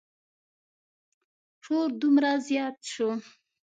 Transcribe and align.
شور 1.63 1.89
دومره 2.01 2.31
زیات 2.47 2.77
شو. 2.91 3.09